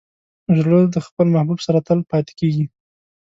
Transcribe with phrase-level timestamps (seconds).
[0.57, 2.65] زړه د خپل محبوب سره تل پاتې کېږي.